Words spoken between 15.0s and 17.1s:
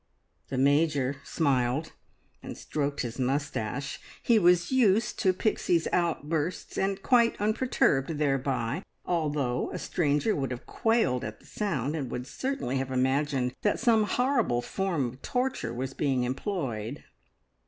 of torture was being employed.